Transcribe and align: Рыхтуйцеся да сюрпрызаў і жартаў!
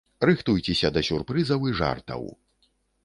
Рыхтуйцеся 0.27 0.89
да 0.95 1.03
сюрпрызаў 1.09 1.69
і 1.73 1.77
жартаў! 1.83 2.23